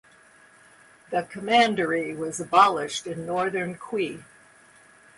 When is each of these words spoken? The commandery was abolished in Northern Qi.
The 1.11 1.27
commandery 1.29 2.15
was 2.15 2.39
abolished 2.39 3.05
in 3.05 3.27
Northern 3.27 3.75
Qi. 3.75 4.23